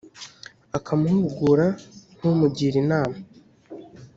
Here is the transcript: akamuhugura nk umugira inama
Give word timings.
akamuhugura 0.77 1.65
nk 2.15 2.23
umugira 2.31 2.75
inama 2.83 3.17